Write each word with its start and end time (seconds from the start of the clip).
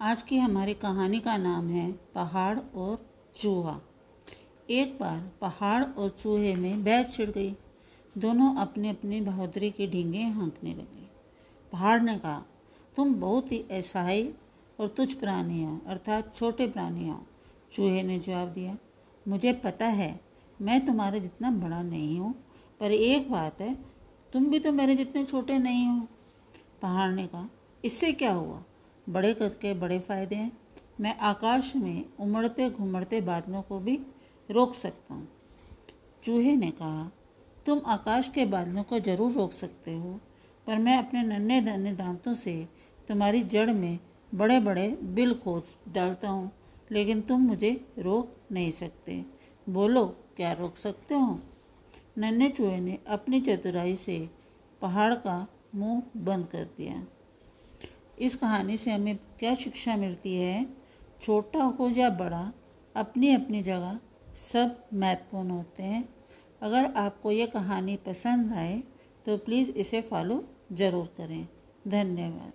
आज 0.00 0.22
की 0.22 0.38
हमारी 0.38 0.74
कहानी 0.74 1.20
का 1.20 1.36
नाम 1.36 1.68
है 1.68 1.92
पहाड़ 2.14 2.58
और 2.58 2.98
चूहा। 3.34 3.80
एक 4.70 4.98
बार 5.00 5.32
पहाड़ 5.40 5.84
और 5.84 6.08
चूहे 6.08 6.54
में 6.54 6.84
बहस 6.84 7.16
छिड़ 7.16 7.30
गई। 7.30 7.56
दोनों 8.18 8.54
अपनी 8.54 8.88
अपनी 8.88 9.20
बहादुरी 9.20 9.70
की 9.70 9.86
ढींगे 9.86 10.22
हाँकने 10.22 10.70
लगे। 10.70 11.06
पहाड़ 11.72 12.02
ने 12.02 12.18
कहा, 12.18 12.44
तुम 12.96 13.14
बहुत 13.14 13.52
ही 13.52 13.64
ऐसाई 13.70 14.34
और 14.80 14.88
तुझ 14.88 15.12
प्राणी 15.14 15.64
हो, 15.64 15.80
अर्थात 15.86 16.34
छोटे 16.34 16.66
प्राणी 16.66 17.08
हो, 17.08 17.26
चूहे 17.72 18.02
ने 18.02 18.18
जवाब 18.18 18.48
दिया। 18.48 18.76
मुझे 19.28 19.52
पता 19.52 19.86
है, 19.86 20.20
मैं 20.60 20.86
तुम्हारे 20.86 21.20
जितना 21.20 21.50
बड़ा 21.50 21.82
नहीं 21.82 22.18
हूँ, 22.18 22.34
पर 22.80 22.92
एक 22.92 23.32
बात 23.32 23.60
है, 23.60 23.74
तुम 24.32 24.46
भी 24.46 24.58
तो 24.58 24.72
मेरे 24.72 24.96
जितने 24.96 25.24
छोटे 25.24 25.58
नहीं 25.58 25.86
हो। 25.86 26.06
पहाड़ 26.82 27.12
ने 27.12 27.26
कहा, 27.26 27.48
इससे 27.84 28.12
क्या 28.12 28.32
हुआ? 28.32 28.62
बड़े 29.08 29.34
करके 29.34 29.74
बड़े 29.74 29.98
फ़ायदे 29.98 30.36
हैं। 30.36 30.52
मैं 31.00 31.18
आकाश 31.18 31.74
में 31.76 32.04
उमड़ते 32.20 32.70
घुमड़ते 32.70 33.20
बादलों 33.20 33.62
को 33.62 33.78
भी 33.78 33.98
रोक 34.50 34.74
सकता 34.74 35.14
हूँ। 35.14 35.28
चूहे 36.22 36.56
ने 36.56 36.70
कहा, 36.70 37.10
तुम 37.66 37.80
आकाश 37.86 38.28
के 38.28 38.44
बादलों 38.44 38.82
को 38.82 38.98
ज़रूर 39.00 39.32
रोक 39.32 39.52
सकते 39.52 39.94
हो, 39.94 40.20
पर 40.66 40.78
मैं 40.78 40.98
अपने 40.98 41.22
नन्हे 41.22 41.60
नन्हे 41.60 41.92
दांतों 41.92 42.34
से 42.34 42.68
तुम्हारी 43.08 43.42
जड़ 43.42 43.70
में 43.70 43.98
बड़े 44.34 44.60
बड़े 44.60 44.88
बिल 45.02 45.34
खोद 45.34 45.62
डालता 45.92 46.28
हूँ, 46.28 46.50
लेकिन 46.92 47.20
तुम 47.20 47.40
मुझे 47.40 47.70
रोक 47.98 48.36
नहीं 48.52 48.72
सकते। 48.72 49.24
बोलो, 49.68 50.06
क्या 50.36 50.52
रोक 50.52 50.76
सकते 50.76 51.14
हो? 51.14 51.40
नन्हे 52.18 52.48
चूहे 52.48 52.80
ने 52.80 52.98
अपनी 53.06 53.40
चतुराई 53.40 53.96
से 53.96 54.30
पहाड़ 54.82 55.14
का 55.14 55.46
मुँह 55.74 56.02
बंद 56.16 56.46
कर 56.46 56.64
दिया। 56.64 57.06
इस 58.18 58.34
कहानी 58.34 58.76
से 58.76 58.90
हमें 58.90 59.16
क्या 59.38 59.54
शिक्षा 59.54 59.96
मिलती 59.96 60.34
है? 60.34 60.66
छोटा 61.22 61.64
हो 61.64 61.88
या 61.90 62.10
बड़ा 62.10 62.52
अपनी 62.94 63.34
अपनी 63.34 63.62
जगह 63.62 63.98
सब 64.42 64.76
महत्वपूर्ण 64.94 65.50
होते 65.50 65.82
हैं। 65.82 66.08
अगर 66.62 66.92
आपको 66.96 67.30
ये 67.30 67.46
कहानी 67.46 67.96
पसंद 68.06 68.52
आए 68.52 68.82
तो 69.26 69.36
प्लीज़ 69.38 69.70
इसे 69.72 70.00
फॉलो 70.02 70.44
ज़रूर 70.72 71.12
करें। 71.16 71.46
धन्यवाद। 71.88 72.52